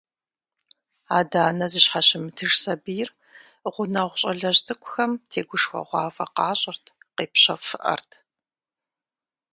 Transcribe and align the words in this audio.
Адэ-анэ 1.17 1.65
зыщхьэщымытыж 1.71 2.51
сэбийр, 2.63 3.09
гъунэгъу 3.73 4.17
щалэжь 4.21 4.61
цӏыкӏухэм 4.65 5.11
тегушхуэгъуафӏэ 5.29 6.25
къащӏырт, 6.35 6.85
къепщэфыӏэрт. 7.15 8.11